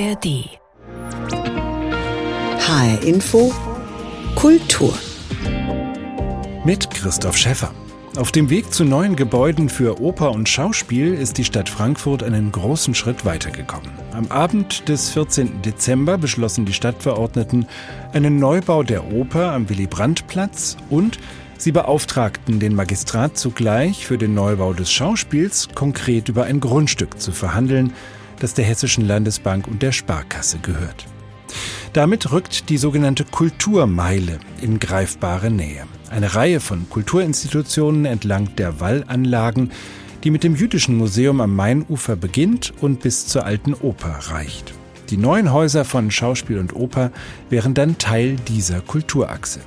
[0.00, 0.48] ARD.
[2.58, 3.52] HR Info
[4.34, 4.94] Kultur.
[6.64, 7.74] Mit Christoph Schäffer.
[8.16, 12.50] Auf dem Weg zu neuen Gebäuden für Oper und Schauspiel ist die Stadt Frankfurt einen
[12.50, 13.90] großen Schritt weitergekommen.
[14.14, 15.60] Am Abend des 14.
[15.60, 17.66] Dezember beschlossen die Stadtverordneten
[18.14, 21.18] einen Neubau der Oper am Willy-Brandt-Platz und
[21.58, 27.32] sie beauftragten den Magistrat zugleich für den Neubau des Schauspiels konkret über ein Grundstück zu
[27.32, 27.92] verhandeln,
[28.40, 31.06] das der Hessischen Landesbank und der Sparkasse gehört.
[31.92, 35.84] Damit rückt die sogenannte Kulturmeile in greifbare Nähe.
[36.10, 39.70] Eine Reihe von Kulturinstitutionen entlang der Wallanlagen,
[40.22, 44.74] die mit dem Jüdischen Museum am Mainufer beginnt und bis zur Alten Oper reicht.
[45.08, 47.10] Die neuen Häuser von Schauspiel und Oper
[47.48, 49.60] wären dann Teil dieser Kulturachse.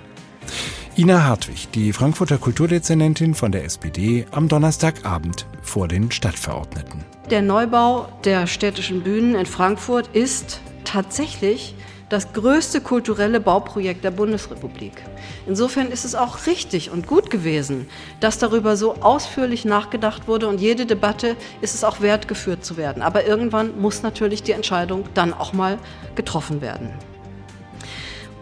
[0.96, 7.04] Ina Hartwig, die Frankfurter Kulturdezernentin von der SPD, am Donnerstagabend vor den Stadtverordneten.
[7.32, 11.74] Der Neubau der städtischen Bühnen in Frankfurt ist tatsächlich
[12.10, 14.94] das größte kulturelle Bauprojekt der Bundesrepublik.
[15.48, 17.88] Insofern ist es auch richtig und gut gewesen,
[18.20, 22.78] dass darüber so ausführlich nachgedacht wurde und jede Debatte ist es auch wert, geführt zu
[22.78, 23.02] werden.
[23.02, 25.80] Aber irgendwann muss natürlich die Entscheidung dann auch mal
[26.14, 26.92] getroffen werden.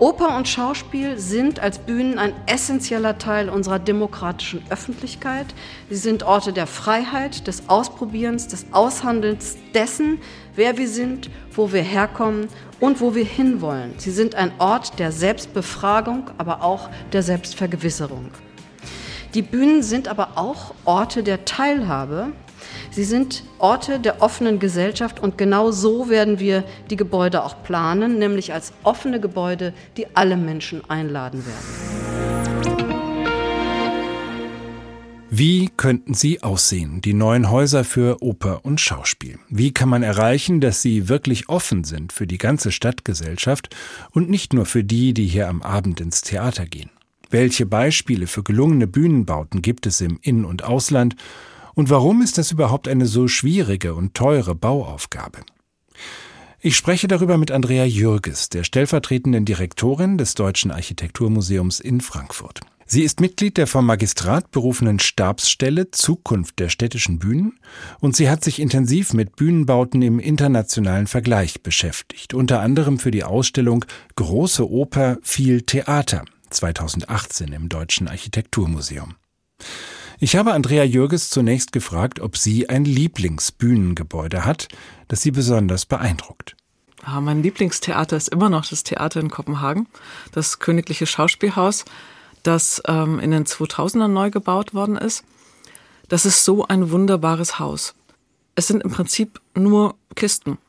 [0.01, 5.45] Oper und Schauspiel sind als Bühnen ein essentieller Teil unserer demokratischen Öffentlichkeit.
[5.91, 10.17] Sie sind Orte der Freiheit, des Ausprobierens, des Aushandelns dessen,
[10.55, 12.47] wer wir sind, wo wir herkommen
[12.79, 13.93] und wo wir hinwollen.
[13.97, 18.31] Sie sind ein Ort der Selbstbefragung, aber auch der Selbstvergewisserung.
[19.35, 22.31] Die Bühnen sind aber auch Orte der Teilhabe,
[22.91, 28.19] Sie sind Orte der offenen Gesellschaft und genau so werden wir die Gebäude auch planen,
[28.19, 32.31] nämlich als offene Gebäude, die alle Menschen einladen werden.
[35.33, 39.39] Wie könnten sie aussehen, die neuen Häuser für Oper und Schauspiel?
[39.47, 43.73] Wie kann man erreichen, dass sie wirklich offen sind für die ganze Stadtgesellschaft
[44.11, 46.89] und nicht nur für die, die hier am Abend ins Theater gehen?
[47.29, 51.15] Welche Beispiele für gelungene Bühnenbauten gibt es im In- und Ausland
[51.73, 55.39] und warum ist das überhaupt eine so schwierige und teure Bauaufgabe?
[56.59, 62.59] Ich spreche darüber mit Andrea Jürges, der stellvertretenden Direktorin des Deutschen Architekturmuseums in Frankfurt.
[62.85, 67.57] Sie ist Mitglied der vom Magistrat berufenen Stabsstelle Zukunft der städtischen Bühnen
[67.99, 73.23] und sie hat sich intensiv mit Bühnenbauten im internationalen Vergleich beschäftigt, unter anderem für die
[73.23, 73.85] Ausstellung
[74.17, 79.15] Große Oper, viel Theater 2018 im Deutschen Architekturmuseum.
[80.23, 84.67] Ich habe Andrea Jürges zunächst gefragt, ob sie ein Lieblingsbühnengebäude hat,
[85.07, 86.55] das sie besonders beeindruckt.
[87.07, 89.87] Ja, mein Lieblingstheater ist immer noch das Theater in Kopenhagen,
[90.31, 91.85] das Königliche Schauspielhaus,
[92.43, 95.23] das ähm, in den 2000ern neu gebaut worden ist.
[96.07, 97.95] Das ist so ein wunderbares Haus.
[98.53, 100.59] Es sind im Prinzip nur Kisten.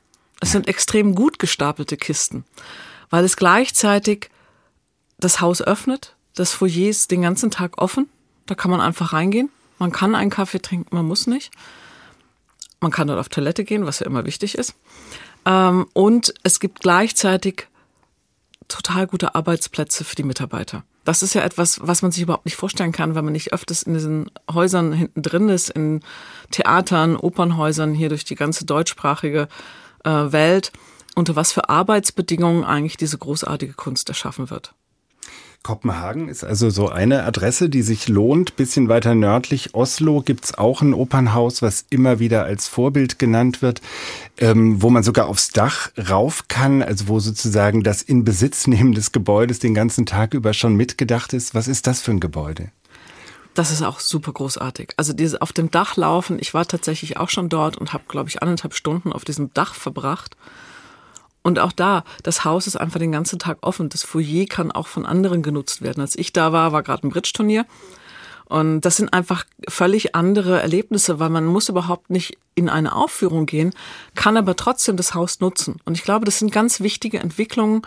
[0.41, 2.47] Es sind extrem gut gestapelte Kisten,
[3.11, 4.31] weil es gleichzeitig
[5.19, 6.17] das Haus öffnet.
[6.35, 8.09] Das Foyer ist den ganzen Tag offen.
[8.47, 9.51] Da kann man einfach reingehen.
[9.79, 11.51] Man kann einen Kaffee trinken, man muss nicht.
[12.81, 14.75] Man kann dort auf Toilette gehen, was ja immer wichtig ist.
[15.45, 17.69] Ähm, und es gibt gleichzeitig
[18.69, 20.85] total gute Arbeitsplätze für die Mitarbeiter.
[21.05, 23.83] Das ist ja etwas, was man sich überhaupt nicht vorstellen kann, wenn man nicht öfters
[23.83, 26.01] in diesen Häusern hinten drin ist, in
[26.53, 29.49] Theatern, Opernhäusern hier durch die ganze deutschsprachige
[30.05, 30.73] äh, Welt,
[31.15, 34.75] unter was für Arbeitsbedingungen eigentlich diese großartige Kunst erschaffen wird.
[35.63, 38.57] Kopenhagen ist also so eine Adresse, die sich lohnt.
[38.57, 43.81] Bisschen weiter nördlich Oslo gibt's auch ein Opernhaus, was immer wieder als Vorbild genannt wird,
[44.39, 49.61] ähm, wo man sogar aufs Dach rauf kann, also wo sozusagen das Inbesitznehmen des Gebäudes
[49.61, 51.55] den ganzen Tag über schon mitgedacht ist.
[51.55, 52.71] Was ist das für ein Gebäude?
[53.55, 54.95] Das ist auch super großartig.
[54.97, 58.31] Also diese auf dem Dach laufen, ich war tatsächlich auch schon dort und habe, glaube
[58.31, 60.37] ich, anderthalb Stunden auf diesem Dach verbracht.
[61.43, 63.89] Und auch da, das Haus ist einfach den ganzen Tag offen.
[63.89, 66.01] Das Foyer kann auch von anderen genutzt werden.
[66.01, 67.67] Als ich da war, war gerade ein Bridge-Turnier.
[68.53, 73.47] Und das sind einfach völlig andere Erlebnisse, weil man muss überhaupt nicht in eine Aufführung
[73.47, 73.73] gehen,
[74.15, 75.77] kann aber trotzdem das Haus nutzen.
[75.87, 77.81] Und ich glaube, das sind ganz wichtige Entwicklungen,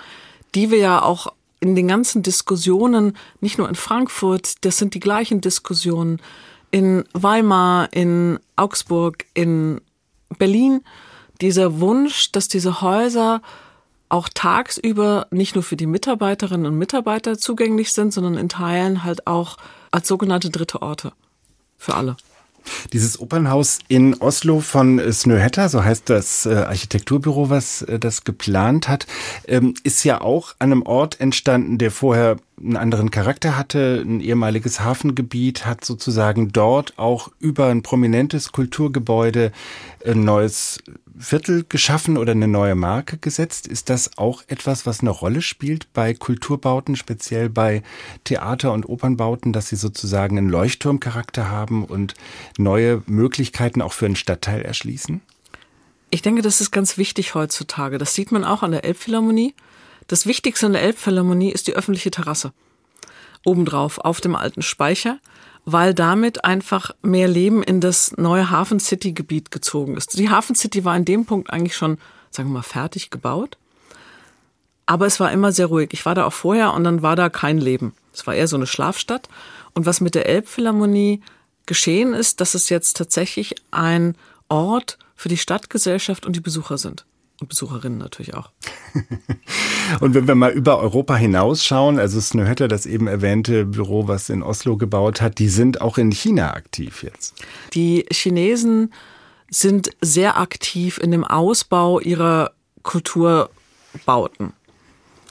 [0.56, 1.28] die wir ja auch
[1.60, 6.19] in den ganzen Diskussionen, nicht nur in Frankfurt, das sind die gleichen Diskussionen
[6.72, 9.81] in Weimar, in Augsburg, in
[10.38, 10.81] Berlin,
[11.42, 13.42] dieser Wunsch, dass diese Häuser
[14.10, 19.28] auch tagsüber nicht nur für die Mitarbeiterinnen und Mitarbeiter zugänglich sind, sondern in Teilen halt
[19.28, 19.58] auch
[19.92, 21.14] als sogenannte dritte Orte
[21.78, 22.16] für alle.
[22.94, 28.88] Dieses Opernhaus in Oslo von Snøhetta, so heißt das äh, Architekturbüro, was äh, das geplant
[28.88, 29.06] hat,
[29.48, 34.04] ähm, ist ja auch an einem Ort entstanden, der vorher einen anderen Charakter hatte.
[34.06, 39.52] Ein ehemaliges Hafengebiet hat sozusagen dort auch über ein prominentes Kulturgebäude
[40.06, 40.80] ein neues
[41.18, 43.68] Viertel geschaffen oder eine neue Marke gesetzt.
[43.68, 47.84] Ist das auch etwas, was eine Rolle spielt bei Kulturbauten, speziell bei
[48.24, 52.16] Theater- und Opernbauten, dass sie sozusagen einen Leuchtturmcharakter haben und
[52.57, 55.22] neue Möglichkeiten auch für einen Stadtteil erschließen?
[56.10, 57.98] Ich denke, das ist ganz wichtig heutzutage.
[57.98, 59.54] Das sieht man auch an der Elbphilharmonie.
[60.07, 62.54] Das Wichtigste an der Elbphilharmonie ist die öffentliche Terrasse.
[63.44, 65.19] Obendrauf auf dem alten Speicher,
[65.66, 70.18] weil damit einfach mehr Leben in das neue Hafen City Gebiet gezogen ist.
[70.18, 71.98] Die Hafen City war in dem Punkt eigentlich schon,
[72.30, 73.57] sagen wir mal, fertig gebaut.
[74.86, 75.90] Aber es war immer sehr ruhig.
[75.94, 77.94] Ich war da auch vorher und dann war da kein Leben.
[78.13, 79.28] Es war eher so eine Schlafstadt.
[79.74, 81.22] Und was mit der Elbphilharmonie
[81.66, 84.16] geschehen ist, dass es jetzt tatsächlich ein
[84.48, 87.06] Ort für die Stadtgesellschaft und die Besucher sind.
[87.42, 88.52] Und Besucherinnen natürlich auch.
[90.00, 94.42] und wenn wir mal über Europa hinausschauen, also Snøhetta, das eben erwähnte Büro, was in
[94.42, 97.36] Oslo gebaut hat, die sind auch in China aktiv jetzt.
[97.74, 98.94] Die Chinesen
[99.50, 102.52] sind sehr aktiv in dem Ausbau ihrer
[102.84, 104.54] Kulturbauten.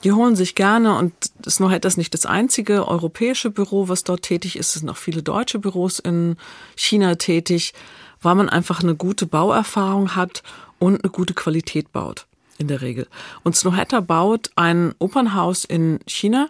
[0.03, 1.13] Die holen sich gerne und
[1.49, 4.75] Snøhetta ist nicht das einzige europäische Büro, was dort tätig ist.
[4.75, 6.37] Es sind auch viele deutsche Büros in
[6.75, 7.73] China tätig,
[8.21, 10.43] weil man einfach eine gute Bauerfahrung hat
[10.79, 12.27] und eine gute Qualität baut,
[12.57, 13.07] in der Regel.
[13.43, 16.49] Und Snowhatter baut ein Opernhaus in China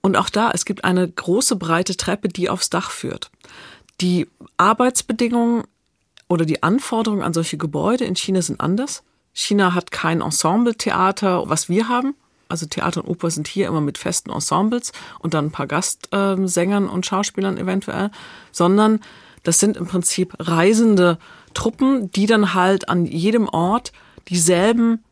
[0.00, 3.30] und auch da, es gibt eine große breite Treppe, die aufs Dach führt.
[4.00, 5.64] Die Arbeitsbedingungen
[6.28, 9.02] oder die Anforderungen an solche Gebäude in China sind anders.
[9.32, 12.14] China hat kein Ensemble-Theater, was wir haben.
[12.48, 16.88] Also Theater und Oper sind hier immer mit festen Ensembles und dann ein paar Gastsängern
[16.88, 18.10] und Schauspielern eventuell,
[18.50, 19.00] sondern
[19.44, 21.18] das sind im Prinzip reisende
[21.54, 23.92] Truppen, die dann halt an jedem Ort
[24.28, 25.02] dieselben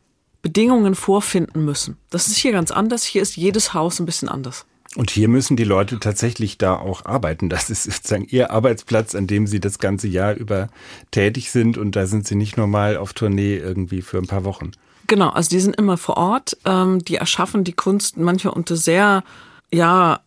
[0.41, 1.97] Bedingungen vorfinden müssen.
[2.09, 3.03] Das ist hier ganz anders.
[3.03, 4.65] Hier ist jedes Haus ein bisschen anders.
[4.95, 7.49] Und hier müssen die Leute tatsächlich da auch arbeiten.
[7.49, 10.69] Das ist sozusagen ihr Arbeitsplatz, an dem sie das ganze Jahr über
[11.11, 11.77] tätig sind.
[11.77, 14.71] Und da sind sie nicht nur mal auf Tournee irgendwie für ein paar Wochen.
[15.07, 16.57] Genau, also die sind immer vor Ort.
[16.65, 19.23] Ähm, die erschaffen die Kunst manchmal unter sehr,
[19.71, 20.21] ja,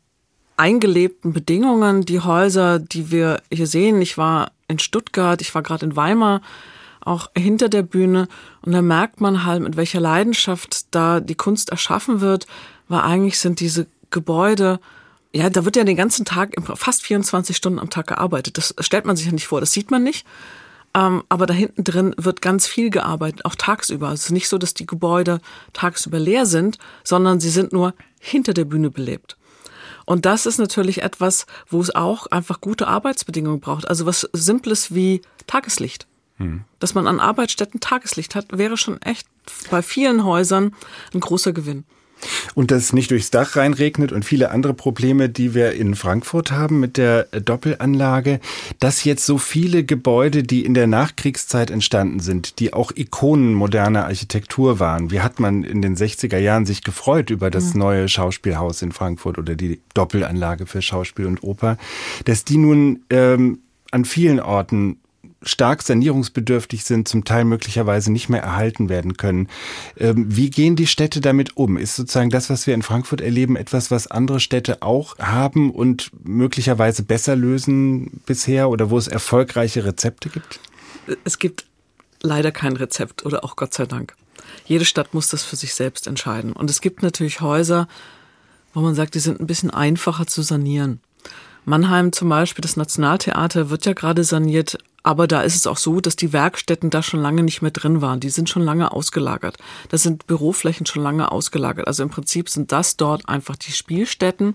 [0.56, 2.02] eingelebten Bedingungen.
[2.04, 6.40] Die Häuser, die wir hier sehen, ich war in Stuttgart, ich war gerade in Weimar,
[7.00, 8.28] auch hinter der Bühne.
[8.62, 12.46] Und da merkt man halt, mit welcher Leidenschaft da die Kunst erschaffen wird,
[12.88, 14.78] weil eigentlich sind diese Gebäude,
[15.34, 18.58] ja, da wird ja den ganzen Tag, fast 24 Stunden am Tag gearbeitet.
[18.58, 20.26] Das stellt man sich ja nicht vor, das sieht man nicht.
[20.94, 24.12] Ähm, aber da hinten drin wird ganz viel gearbeitet, auch tagsüber.
[24.12, 25.40] Es ist nicht so, dass die Gebäude
[25.72, 29.36] tagsüber leer sind, sondern sie sind nur hinter der Bühne belebt.
[30.12, 33.88] Und das ist natürlich etwas, wo es auch einfach gute Arbeitsbedingungen braucht.
[33.88, 36.06] Also was Simples wie Tageslicht.
[36.36, 36.64] Hm.
[36.80, 39.26] Dass man an Arbeitsstätten Tageslicht hat, wäre schon echt
[39.70, 40.74] bei vielen Häusern
[41.14, 41.84] ein großer Gewinn.
[42.54, 46.52] Und dass es nicht durchs Dach reinregnet und viele andere Probleme, die wir in Frankfurt
[46.52, 48.40] haben mit der Doppelanlage,
[48.78, 54.04] dass jetzt so viele Gebäude, die in der Nachkriegszeit entstanden sind, die auch Ikonen moderner
[54.04, 55.10] Architektur waren.
[55.10, 57.80] Wie hat man in den 60er Jahren sich gefreut über das mhm.
[57.80, 61.78] neue Schauspielhaus in Frankfurt oder die Doppelanlage für Schauspiel und Oper,
[62.24, 63.60] dass die nun ähm,
[63.90, 64.98] an vielen Orten
[65.42, 69.48] stark sanierungsbedürftig sind, zum Teil möglicherweise nicht mehr erhalten werden können.
[69.96, 71.76] Ähm, wie gehen die Städte damit um?
[71.76, 76.10] Ist sozusagen das, was wir in Frankfurt erleben, etwas, was andere Städte auch haben und
[76.24, 80.60] möglicherweise besser lösen bisher oder wo es erfolgreiche Rezepte gibt?
[81.24, 81.64] Es gibt
[82.22, 84.14] leider kein Rezept oder auch Gott sei Dank.
[84.64, 86.52] Jede Stadt muss das für sich selbst entscheiden.
[86.52, 87.88] Und es gibt natürlich Häuser,
[88.74, 91.00] wo man sagt, die sind ein bisschen einfacher zu sanieren.
[91.64, 96.00] Mannheim zum Beispiel, das Nationaltheater wird ja gerade saniert, aber da ist es auch so,
[96.00, 98.20] dass die Werkstätten da schon lange nicht mehr drin waren.
[98.20, 99.56] Die sind schon lange ausgelagert.
[99.88, 101.86] Da sind Büroflächen schon lange ausgelagert.
[101.86, 104.54] Also im Prinzip sind das dort einfach die Spielstätten.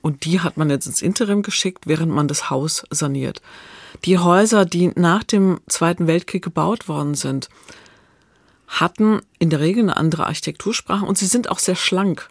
[0.00, 3.40] Und die hat man jetzt ins Interim geschickt, während man das Haus saniert.
[4.04, 7.48] Die Häuser, die nach dem Zweiten Weltkrieg gebaut worden sind,
[8.66, 12.28] hatten in der Regel eine andere Architektursprache und sie sind auch sehr schlank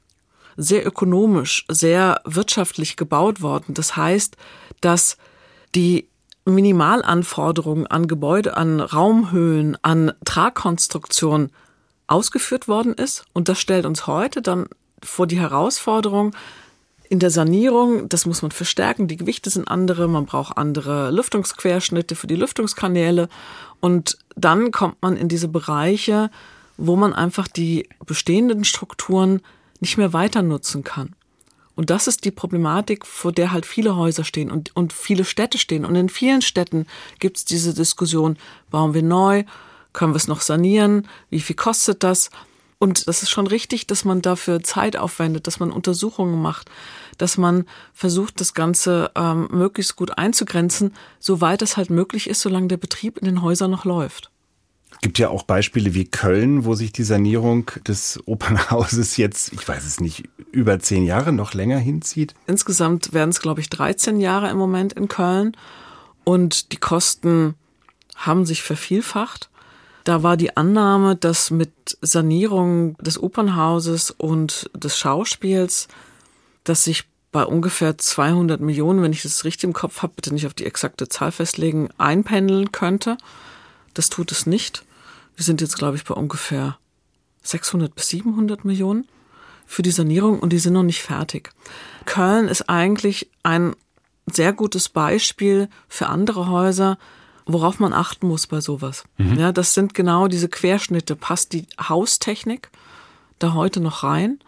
[0.57, 3.73] sehr ökonomisch, sehr wirtschaftlich gebaut worden.
[3.73, 4.37] Das heißt,
[4.81, 5.17] dass
[5.75, 6.07] die
[6.45, 11.51] Minimalanforderungen an Gebäude, an Raumhöhen, an Tragkonstruktion
[12.07, 13.25] ausgeführt worden ist.
[13.33, 14.67] Und das stellt uns heute dann
[15.03, 16.33] vor die Herausforderung,
[17.11, 22.15] in der Sanierung, das muss man verstärken, die Gewichte sind andere, man braucht andere Lüftungsquerschnitte
[22.15, 23.27] für die Lüftungskanäle
[23.81, 26.31] und dann kommt man in diese Bereiche,
[26.77, 29.41] wo man einfach die bestehenden Strukturen
[29.81, 31.13] nicht mehr weiter nutzen kann.
[31.81, 35.57] Und das ist die Problematik, vor der halt viele Häuser stehen und, und viele Städte
[35.57, 35.83] stehen.
[35.83, 36.85] Und in vielen Städten
[37.17, 38.37] gibt es diese Diskussion,
[38.69, 39.45] bauen wir neu,
[39.91, 42.29] können wir es noch sanieren, wie viel kostet das?
[42.77, 46.69] Und das ist schon richtig, dass man dafür Zeit aufwendet, dass man Untersuchungen macht,
[47.17, 52.67] dass man versucht, das Ganze ähm, möglichst gut einzugrenzen, soweit es halt möglich ist, solange
[52.67, 54.30] der Betrieb in den Häusern noch läuft.
[55.01, 59.85] Gibt ja auch Beispiele wie Köln, wo sich die Sanierung des Opernhauses jetzt, ich weiß
[59.85, 62.35] es nicht, über zehn Jahre noch länger hinzieht.
[62.45, 65.55] Insgesamt werden es, glaube ich, 13 Jahre im Moment in Köln.
[66.23, 67.55] Und die Kosten
[68.15, 69.49] haben sich vervielfacht.
[70.03, 75.87] Da war die Annahme, dass mit Sanierung des Opernhauses und des Schauspiels,
[76.63, 80.45] dass sich bei ungefähr 200 Millionen, wenn ich das richtig im Kopf habe, bitte nicht
[80.45, 83.17] auf die exakte Zahl festlegen, einpendeln könnte.
[83.93, 84.83] Das tut es nicht.
[85.35, 86.77] Wir sind jetzt, glaube ich, bei ungefähr
[87.43, 89.07] 600 bis 700 Millionen
[89.65, 91.51] für die Sanierung und die sind noch nicht fertig.
[92.05, 93.75] Köln ist eigentlich ein
[94.27, 96.97] sehr gutes Beispiel für andere Häuser,
[97.45, 99.03] worauf man achten muss bei sowas.
[99.17, 99.39] Mhm.
[99.39, 101.15] Ja, das sind genau diese Querschnitte.
[101.15, 102.69] Passt die Haustechnik
[103.39, 104.39] da heute noch rein?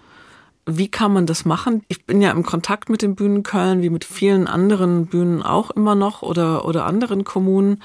[0.66, 1.84] Wie kann man das machen?
[1.90, 5.72] Ich bin ja im Kontakt mit den Bühnen Köln, wie mit vielen anderen Bühnen auch
[5.72, 7.82] immer noch oder, oder anderen Kommunen,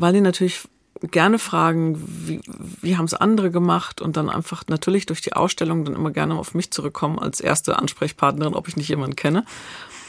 [0.00, 0.62] weil die natürlich
[1.02, 2.40] gerne fragen, wie,
[2.80, 6.34] wie haben es andere gemacht und dann einfach natürlich durch die Ausstellung dann immer gerne
[6.34, 9.44] auf mich zurückkommen als erste Ansprechpartnerin, ob ich nicht jemanden kenne.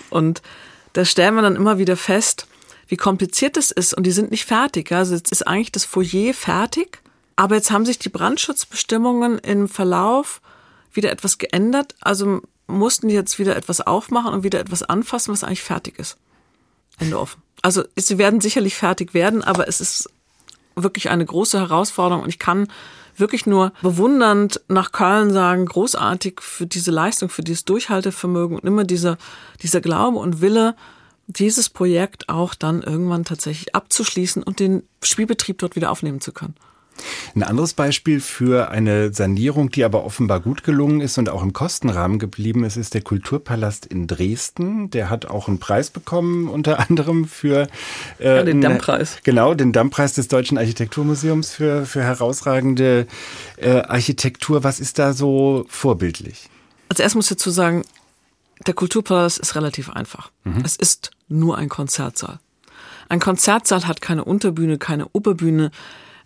[0.10, 0.42] Und
[0.94, 2.48] da stellen wir dann immer wieder fest,
[2.88, 4.92] wie kompliziert es ist und die sind nicht fertig.
[4.92, 7.00] Also jetzt ist eigentlich das Foyer fertig,
[7.36, 10.42] aber jetzt haben sich die Brandschutzbestimmungen im Verlauf
[10.94, 11.96] wieder etwas geändert.
[12.00, 16.18] Also mussten die jetzt wieder etwas aufmachen und wieder etwas anfassen, was eigentlich fertig ist.
[16.98, 17.42] Ende offen.
[17.62, 20.10] Also sie werden sicherlich fertig werden, aber es ist
[20.76, 22.68] wirklich eine große Herausforderung und ich kann
[23.16, 28.84] wirklich nur bewundernd nach Köln sagen, großartig für diese Leistung, für dieses Durchhaltevermögen und immer
[28.84, 29.18] dieser,
[29.64, 30.76] dieser Glaube und Wille,
[31.26, 36.56] dieses Projekt auch dann irgendwann tatsächlich abzuschließen und den Spielbetrieb dort wieder aufnehmen zu können.
[37.38, 41.54] Ein anderes Beispiel für eine Sanierung, die aber offenbar gut gelungen ist und auch im
[41.54, 44.90] Kostenrahmen geblieben ist, ist der Kulturpalast in Dresden.
[44.90, 47.68] Der hat auch einen Preis bekommen, unter anderem für
[48.18, 49.20] äh, ja, den Dammpreis.
[49.24, 53.06] Genau, den Dammpreis des Deutschen Architekturmuseums für, für herausragende
[53.58, 54.64] äh, Architektur.
[54.64, 56.50] Was ist da so vorbildlich?
[56.90, 57.84] Also erst muss ich dazu sagen,
[58.66, 60.32] der Kulturpalast ist relativ einfach.
[60.44, 60.64] Mhm.
[60.66, 62.40] Es ist nur ein Konzertsaal.
[63.10, 65.70] Ein Konzertsaal hat keine Unterbühne, keine Oberbühne,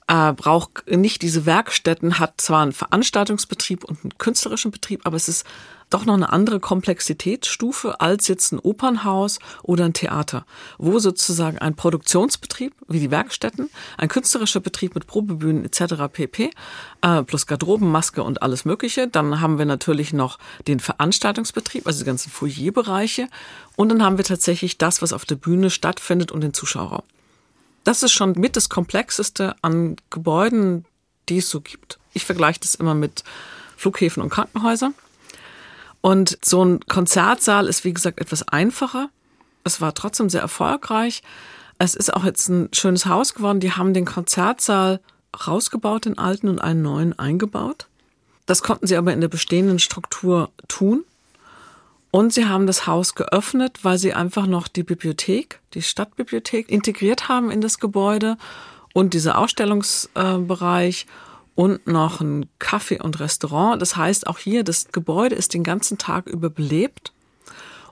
[0.07, 5.27] äh, braucht nicht diese Werkstätten, hat zwar einen Veranstaltungsbetrieb und einen künstlerischen Betrieb, aber es
[5.27, 5.45] ist
[5.91, 10.45] doch noch eine andere Komplexitätsstufe als jetzt ein Opernhaus oder ein Theater,
[10.77, 15.95] wo sozusagen ein Produktionsbetrieb wie die Werkstätten, ein künstlerischer Betrieb mit Probebühnen etc.
[16.11, 16.51] pp.
[17.01, 19.07] Äh, plus Garderoben, Maske und alles Mögliche.
[19.07, 23.27] Dann haben wir natürlich noch den Veranstaltungsbetrieb, also die ganzen Foyerbereiche.
[23.75, 27.03] Und dann haben wir tatsächlich das, was auf der Bühne stattfindet und den Zuschauerraum.
[27.83, 30.85] Das ist schon mit das Komplexeste an Gebäuden,
[31.29, 31.99] die es so gibt.
[32.13, 33.23] Ich vergleiche das immer mit
[33.77, 34.93] Flughäfen und Krankenhäusern.
[36.01, 39.09] Und so ein Konzertsaal ist, wie gesagt, etwas einfacher.
[39.63, 41.21] Es war trotzdem sehr erfolgreich.
[41.77, 43.59] Es ist auch jetzt ein schönes Haus geworden.
[43.59, 44.99] Die haben den Konzertsaal
[45.47, 47.87] rausgebaut, den alten, und einen neuen eingebaut.
[48.45, 51.05] Das konnten sie aber in der bestehenden Struktur tun.
[52.11, 57.29] Und sie haben das Haus geöffnet, weil sie einfach noch die Bibliothek, die Stadtbibliothek integriert
[57.29, 58.37] haben in das Gebäude
[58.93, 61.07] und dieser Ausstellungsbereich
[61.55, 63.81] und noch ein Café und Restaurant.
[63.81, 67.13] Das heißt, auch hier, das Gebäude ist den ganzen Tag über belebt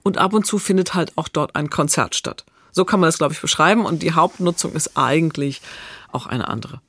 [0.03, 2.45] und ab und zu findet halt auch dort ein Konzert statt.
[2.71, 5.61] So kann man das, glaube ich, beschreiben und die Hauptnutzung ist eigentlich
[6.11, 6.81] auch eine andere.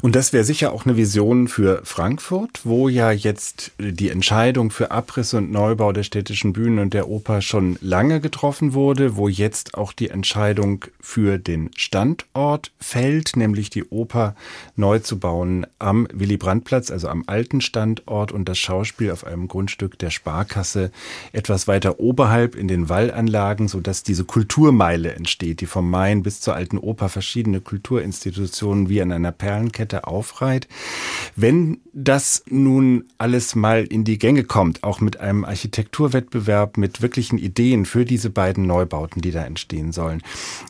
[0.00, 4.90] Und das wäre sicher auch eine Vision für Frankfurt, wo ja jetzt die Entscheidung für
[4.90, 9.74] Abriss und Neubau der städtischen Bühnen und der Oper schon lange getroffen wurde, wo jetzt
[9.74, 14.34] auch die Entscheidung für den Standort fällt, nämlich die Oper
[14.76, 19.98] neu zu bauen am Willy-Brandt-Platz, also am alten Standort und das Schauspiel auf einem Grundstück
[19.98, 20.90] der Sparkasse
[21.32, 26.54] etwas weiter oberhalb in den Wallanlagen, sodass diese Kulturmeile entsteht, die vom Main bis zur
[26.54, 30.68] alten Oper verschiedene Kulturinstitutionen wie an einer Perlen Perlenkette aufreiht.
[31.36, 37.38] Wenn das nun alles mal in die Gänge kommt, auch mit einem Architekturwettbewerb, mit wirklichen
[37.38, 40.22] Ideen für diese beiden Neubauten, die da entstehen sollen,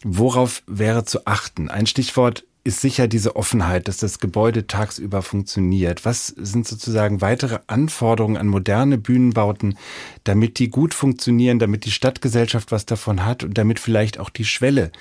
[0.04, 1.68] worauf wäre zu achten?
[1.68, 6.04] Ein Stichwort ist sicher diese Offenheit, dass das Gebäude tagsüber funktioniert.
[6.04, 9.76] Was sind sozusagen weitere Anforderungen an moderne Bühnenbauten,
[10.22, 14.44] damit die gut funktionieren, damit die Stadtgesellschaft was davon hat und damit vielleicht auch die
[14.44, 14.92] Schwelle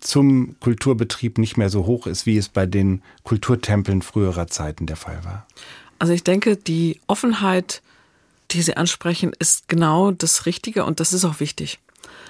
[0.00, 4.96] zum Kulturbetrieb nicht mehr so hoch ist, wie es bei den Kulturtempeln früherer Zeiten der
[4.96, 5.46] Fall war?
[5.98, 7.82] Also ich denke, die Offenheit,
[8.50, 11.80] die Sie ansprechen, ist genau das Richtige und das ist auch wichtig.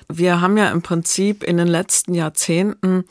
[0.09, 3.05] Wir haben ja im Prinzip in den letzten Jahrzehnten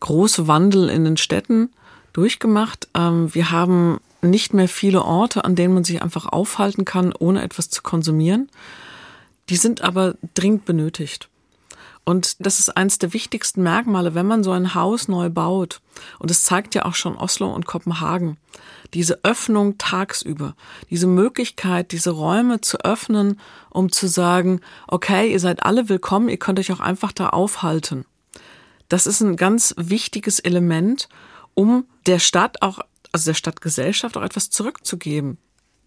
[0.00, 1.70] große Wandel in den Städten
[2.12, 2.88] durchgemacht.
[2.94, 7.42] Ähm, wir haben nicht mehr viele Orte, an denen man sich einfach aufhalten kann, ohne
[7.42, 8.50] etwas zu konsumieren.
[9.48, 11.29] Die sind aber dringend benötigt.
[12.04, 15.80] Und das ist eines der wichtigsten Merkmale, wenn man so ein Haus neu baut.
[16.18, 18.38] Und es zeigt ja auch schon Oslo und Kopenhagen.
[18.94, 20.56] Diese Öffnung tagsüber,
[20.88, 23.38] diese Möglichkeit, diese Räume zu öffnen,
[23.68, 28.04] um zu sagen, okay, ihr seid alle willkommen, ihr könnt euch auch einfach da aufhalten.
[28.88, 31.08] Das ist ein ganz wichtiges Element,
[31.54, 32.80] um der Stadt auch,
[33.12, 35.38] also der Stadtgesellschaft auch etwas zurückzugeben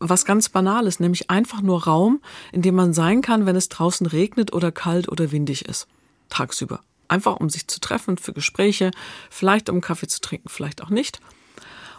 [0.05, 2.20] was ganz Banales, nämlich einfach nur Raum,
[2.51, 5.88] in dem man sein kann, wenn es draußen regnet oder kalt oder windig ist
[6.34, 6.82] tagsüber.
[7.08, 8.92] Einfach um sich zu treffen für Gespräche,
[9.30, 11.20] vielleicht um Kaffee zu trinken, vielleicht auch nicht.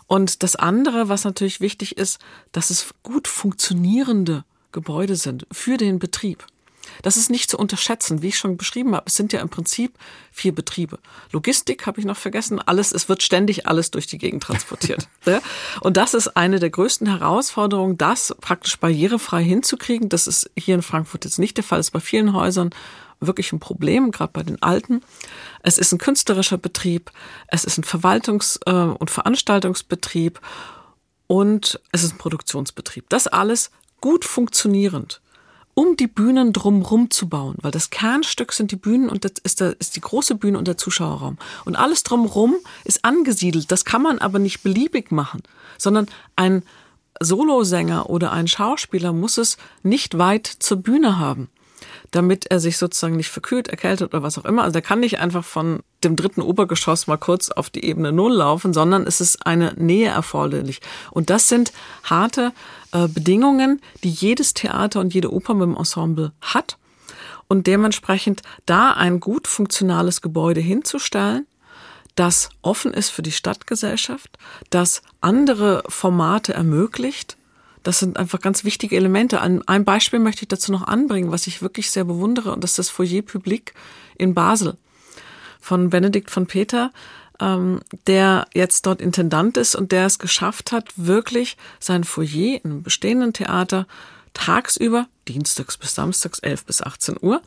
[0.06, 2.18] Und das andere, was natürlich wichtig ist,
[2.52, 6.44] dass es gut funktionierende Gebäude sind für den Betrieb.
[7.02, 9.04] Das ist nicht zu unterschätzen, wie ich schon beschrieben habe.
[9.06, 9.96] Es sind ja im Prinzip
[10.30, 10.98] vier Betriebe.
[11.32, 12.60] Logistik habe ich noch vergessen.
[12.60, 15.08] Alles, es wird ständig alles durch die Gegend transportiert.
[15.80, 20.08] Und das ist eine der größten Herausforderungen, das praktisch barrierefrei hinzukriegen.
[20.08, 22.70] Das ist hier in Frankfurt jetzt nicht der Fall, das ist bei vielen Häusern
[23.20, 25.02] wirklich ein Problem, gerade bei den Alten.
[25.62, 27.10] Es ist ein künstlerischer Betrieb,
[27.48, 30.40] es ist ein Verwaltungs- äh, und Veranstaltungsbetrieb
[31.26, 33.08] und es ist ein Produktionsbetrieb.
[33.08, 35.20] Das alles gut funktionierend
[35.74, 39.60] um die Bühnen drumrum zu bauen, weil das Kernstück sind die Bühnen und das ist,
[39.60, 41.36] da, ist die große Bühne und der Zuschauerraum.
[41.64, 42.54] Und alles drumrum
[42.84, 43.70] ist angesiedelt.
[43.70, 45.42] Das kann man aber nicht beliebig machen,
[45.76, 46.06] sondern
[46.36, 46.62] ein
[47.20, 51.48] Solosänger oder ein Schauspieler muss es nicht weit zur Bühne haben
[52.10, 54.62] damit er sich sozusagen nicht verkühlt, erkältet oder was auch immer.
[54.62, 58.34] Also der kann nicht einfach von dem dritten Obergeschoss mal kurz auf die Ebene Null
[58.34, 60.80] laufen, sondern es ist eine Nähe erforderlich.
[61.10, 61.72] Und das sind
[62.04, 62.52] harte
[62.92, 66.78] äh, Bedingungen, die jedes Theater und jede Oper mit dem Ensemble hat.
[67.48, 71.46] Und dementsprechend da ein gut funktionales Gebäude hinzustellen,
[72.14, 74.38] das offen ist für die Stadtgesellschaft,
[74.70, 77.36] das andere Formate ermöglicht,
[77.84, 79.40] das sind einfach ganz wichtige Elemente.
[79.40, 82.78] Ein, Beispiel möchte ich dazu noch anbringen, was ich wirklich sehr bewundere, und das ist
[82.78, 83.74] das Foyer Public
[84.18, 84.76] in Basel
[85.60, 86.92] von Benedikt von Peter,
[87.40, 92.82] ähm, der jetzt dort Intendant ist und der es geschafft hat, wirklich sein Foyer einem
[92.82, 93.86] bestehenden Theater
[94.32, 97.42] tagsüber, dienstags bis samstags, 11 bis 18 Uhr,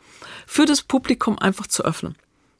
[0.45, 2.15] für das Publikum einfach zu öffnen.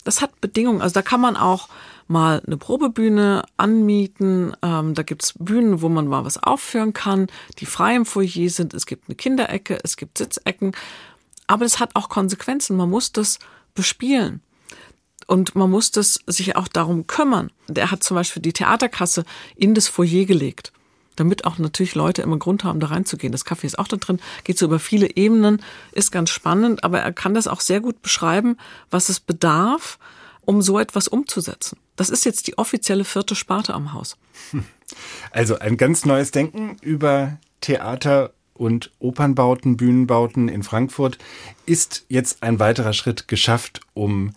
[0.08, 0.82] Das hat Bedingungen.
[0.82, 1.68] Also da kann man auch
[2.08, 4.56] mal eine Probebühne anmieten.
[4.62, 7.28] Ähm, da gibt's Bühnen, wo man mal was aufführen kann,
[7.60, 8.74] die frei im Foyer sind.
[8.74, 10.72] Es gibt eine Kinderecke, es gibt Sitzecken.
[11.46, 12.78] Aber es hat auch Konsequenzen.
[12.78, 13.40] Man muss das
[13.76, 14.42] bespielen.
[15.26, 17.52] Und man muss das sich auch darum kümmern.
[17.68, 19.26] Der hat zum Beispiel die Theaterkasse
[19.58, 20.72] in das Foyer gelegt
[21.18, 23.32] damit auch natürlich Leute immer Grund haben, da reinzugehen.
[23.32, 27.00] Das Kaffee ist auch da drin, geht so über viele Ebenen, ist ganz spannend, aber
[27.00, 28.58] er kann das auch sehr gut beschreiben,
[28.90, 30.00] was es bedarf,
[30.46, 31.78] um so etwas umzusetzen.
[31.98, 34.18] Das ist jetzt die offizielle vierte Sparte am Haus.
[35.32, 41.18] Also ein ganz neues Denken über Theater und Opernbauten, Bühnenbauten in Frankfurt
[41.66, 44.32] ist jetzt ein weiterer Schritt geschafft, um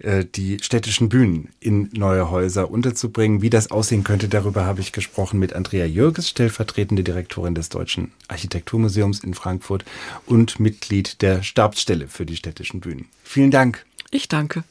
[0.00, 3.42] die städtischen Bühnen in neue Häuser unterzubringen.
[3.42, 8.12] Wie das aussehen könnte, darüber habe ich gesprochen mit Andrea Jürges, stellvertretende Direktorin des Deutschen
[8.28, 9.84] Architekturmuseums in Frankfurt
[10.26, 13.06] und Mitglied der Stabsstelle für die städtischen Bühnen.
[13.24, 13.84] Vielen Dank.
[14.10, 14.62] Ich danke.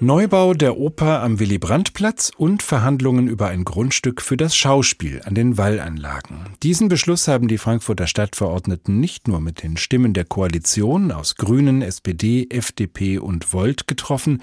[0.00, 5.58] Neubau der Oper am Willy-Brandt-Platz und Verhandlungen über ein Grundstück für das Schauspiel an den
[5.58, 6.46] Wallanlagen.
[6.62, 11.82] Diesen Beschluss haben die Frankfurter Stadtverordneten nicht nur mit den Stimmen der Koalition aus Grünen,
[11.82, 14.40] SPD, FDP und Volt getroffen,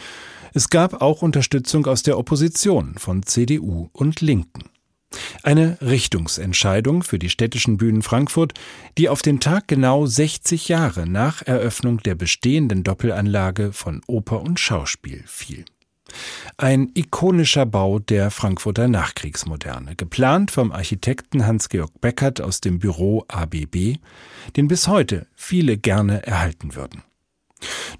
[0.53, 4.74] es gab auch Unterstützung aus der Opposition von CDU und Linken.
[5.43, 8.53] Eine Richtungsentscheidung für die städtischen Bühnen Frankfurt,
[8.97, 14.59] die auf den Tag genau 60 Jahre nach Eröffnung der bestehenden Doppelanlage von Oper und
[14.59, 15.65] Schauspiel fiel.
[16.57, 23.97] Ein ikonischer Bau der Frankfurter Nachkriegsmoderne, geplant vom Architekten Hans-Georg Beckert aus dem Büro ABB,
[24.55, 27.03] den bis heute viele gerne erhalten würden.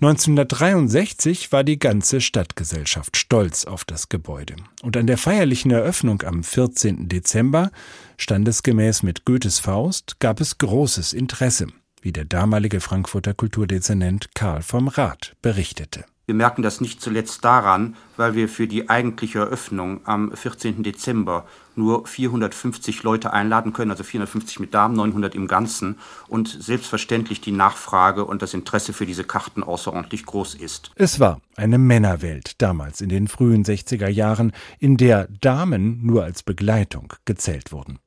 [0.01, 4.55] 1963 war die ganze Stadtgesellschaft stolz auf das Gebäude.
[4.83, 7.07] Und an der feierlichen Eröffnung am 14.
[7.07, 7.71] Dezember,
[8.17, 11.67] standesgemäß mit Goethes Faust, gab es großes Interesse,
[12.01, 16.05] wie der damalige Frankfurter Kulturdezernent Karl vom Rath berichtete.
[16.25, 20.81] Wir merken das nicht zuletzt daran, weil wir für die eigentliche Eröffnung am 14.
[20.81, 27.41] Dezember nur 450 Leute einladen können, also 450 mit Damen, 900 im Ganzen und selbstverständlich
[27.41, 30.91] die Nachfrage und das Interesse für diese Karten außerordentlich groß ist.
[30.95, 36.43] Es war eine Männerwelt damals in den frühen 60er Jahren, in der Damen nur als
[36.43, 37.99] Begleitung gezählt wurden.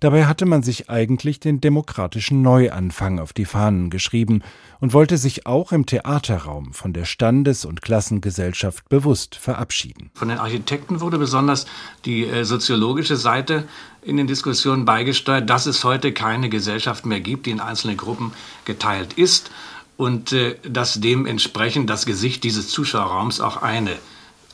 [0.00, 4.42] Dabei hatte man sich eigentlich den demokratischen Neuanfang auf die Fahnen geschrieben
[4.80, 10.10] und wollte sich auch im Theaterraum von der Standes- und Klassengesellschaft bewusst verabschieden.
[10.14, 11.66] Von den Architekten wurde besonders
[12.04, 13.64] die äh, soziologische Seite
[14.02, 18.32] in den Diskussionen beigesteuert, dass es heute keine Gesellschaft mehr gibt, die in einzelne Gruppen
[18.64, 19.50] geteilt ist
[19.96, 23.96] und äh, dass dementsprechend das Gesicht dieses Zuschauerraums auch eine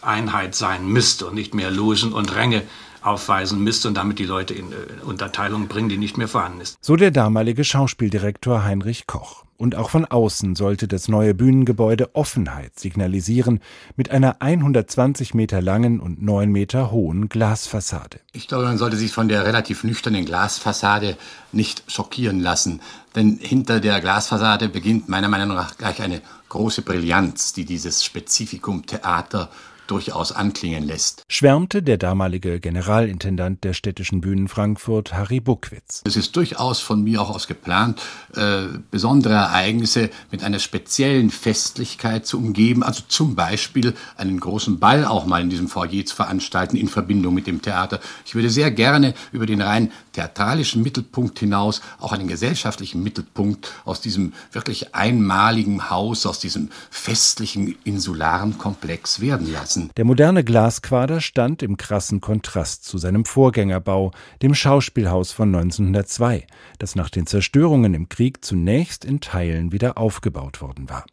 [0.00, 2.62] Einheit sein müsste und nicht mehr Logen und Ränge
[3.02, 6.78] aufweisen müsste und damit die Leute in äh, Unterteilung bringen, die nicht mehr vorhanden ist.
[6.80, 9.44] So der damalige Schauspieldirektor Heinrich Koch.
[9.62, 13.60] Und auch von außen sollte das neue Bühnengebäude Offenheit signalisieren
[13.94, 18.18] mit einer 120 Meter langen und 9 Meter hohen Glasfassade.
[18.32, 21.16] Ich glaube, man sollte sich von der relativ nüchternen Glasfassade
[21.52, 22.80] nicht schockieren lassen.
[23.14, 28.84] Denn hinter der Glasfassade beginnt meiner Meinung nach gleich eine große Brillanz, die dieses Spezifikum
[28.84, 29.48] Theater
[29.92, 31.22] durchaus anklingen lässt.
[31.28, 36.00] Schwärmte der damalige Generalintendant der städtischen Bühnen Frankfurt, Harry Buckwitz.
[36.06, 38.00] Es ist durchaus von mir auch aus geplant,
[38.34, 45.04] äh, besondere Ereignisse mit einer speziellen Festlichkeit zu umgeben, also zum Beispiel einen großen Ball
[45.04, 48.00] auch mal in diesem Foyer zu veranstalten in Verbindung mit dem Theater.
[48.24, 54.00] Ich würde sehr gerne über den rein theatralischen Mittelpunkt hinaus auch einen gesellschaftlichen Mittelpunkt aus
[54.00, 59.92] diesem wirklich einmaligen Haus, aus diesem festlichen insularen Komplex werden lassen lassen.
[59.96, 66.46] Der moderne Glasquader stand im krassen Kontrast zu seinem Vorgängerbau, dem Schauspielhaus von 1902,
[66.78, 71.04] das nach den Zerstörungen im Krieg zunächst in Teilen wieder aufgebaut worden war.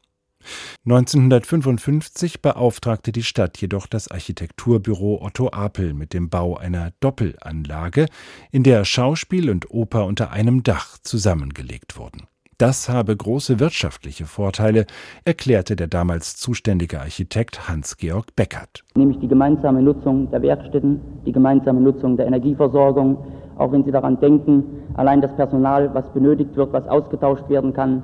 [0.86, 8.08] 1955 beauftragte die Stadt jedoch das Architekturbüro Otto Apel mit dem Bau einer Doppelanlage,
[8.49, 12.27] in der Schauspiel und Oper unter einem Dach zusammengelegt wurden.
[12.60, 14.86] Das habe große wirtschaftliche Vorteile,
[15.24, 18.84] erklärte der damals zuständige Architekt Hans-Georg Beckert.
[18.95, 23.17] Nämlich die gemeinsame Nutzung der Werkstätten, die gemeinsame Nutzung der Energieversorgung,
[23.58, 28.04] auch wenn Sie daran denken, allein das Personal, was benötigt wird, was ausgetauscht werden kann,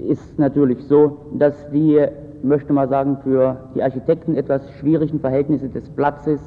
[0.00, 2.04] ist natürlich so, dass die,
[2.42, 6.40] möchte mal sagen, für die Architekten etwas schwierigen Verhältnisse des Platzes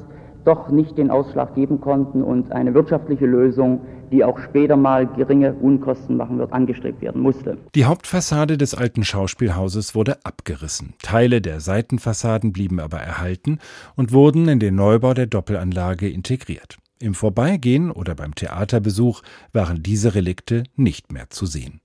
[0.44, 5.52] doch nicht den Ausschlag geben konnten und eine wirtschaftliche Lösung, die auch später mal geringe
[5.54, 7.58] Unkosten machen wird, angestrebt werden musste.
[7.74, 10.94] Die Hauptfassade des alten Schauspielhauses wurde abgerissen.
[11.02, 13.58] Teile der Seitenfassaden blieben aber erhalten
[13.94, 16.78] und wurden in den Neubau der Doppelanlage integriert.
[16.98, 21.80] Im Vorbeigehen oder beim Theaterbesuch waren diese Relikte nicht mehr zu sehen.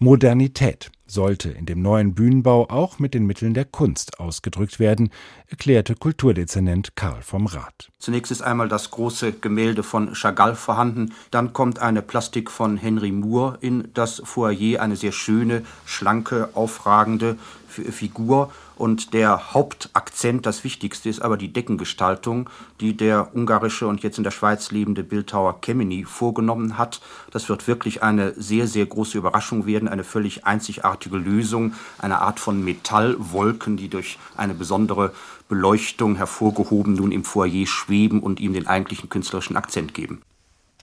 [0.00, 5.10] Modernität sollte in dem neuen Bühnenbau auch mit den Mitteln der Kunst ausgedrückt werden,
[5.46, 7.90] erklärte Kulturdezernent Karl vom Rath.
[7.98, 13.10] Zunächst ist einmal das große Gemälde von Chagall vorhanden, dann kommt eine Plastik von Henry
[13.10, 17.36] Moore in das Foyer, eine sehr schöne, schlanke, aufragende
[17.68, 22.48] Figur und der Hauptakzent, das Wichtigste, ist aber die Deckengestaltung,
[22.80, 27.00] die der ungarische und jetzt in der Schweiz lebende Bildhauer Kemeny vorgenommen hat.
[27.30, 32.40] Das wird wirklich eine sehr, sehr große Überraschung werden, eine völlig einzigartige Lösung, eine Art
[32.40, 35.12] von Metallwolken, die durch eine besondere
[35.48, 40.22] Beleuchtung hervorgehoben nun im Foyer schweben und ihm den eigentlichen künstlerischen Akzent geben.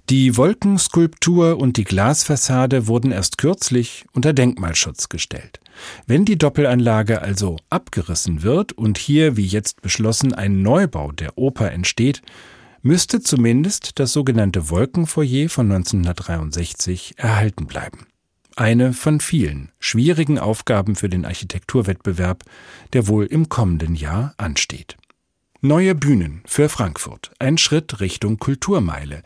[0.10, 5.60] Die Wolkenskulptur und die Glasfassade wurden erst kürzlich unter Denkmalschutz gestellt.
[6.06, 11.72] Wenn die Doppelanlage also abgerissen wird und hier wie jetzt beschlossen ein Neubau der Oper
[11.72, 12.22] entsteht,
[12.84, 18.06] müsste zumindest das sogenannte Wolkenfoyer von 1963 erhalten bleiben.
[18.56, 22.44] Eine von vielen schwierigen Aufgaben für den Architekturwettbewerb,
[22.94, 24.98] der wohl im kommenden Jahr ansteht.
[25.62, 27.32] Neue Bühnen für Frankfurt.
[27.40, 29.24] Ein Schritt Richtung Kulturmeile.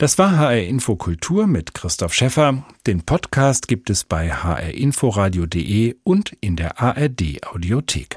[0.00, 2.64] Das war HR Info Kultur mit Christoph Schäffer.
[2.86, 8.16] Den Podcast gibt es bei hrinforadio.de und in der ARD Audiothek.